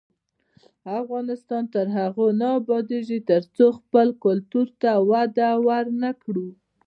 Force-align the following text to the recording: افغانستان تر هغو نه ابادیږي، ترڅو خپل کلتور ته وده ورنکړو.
افغانستان 0.99 1.63
تر 1.73 1.85
هغو 1.97 2.27
نه 2.41 2.47
ابادیږي، 2.59 3.19
ترڅو 3.29 3.65
خپل 3.79 4.07
کلتور 4.23 4.67
ته 4.81 4.91
وده 5.09 5.49
ورنکړو. 5.67 6.47